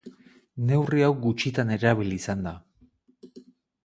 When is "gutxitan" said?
1.25-1.73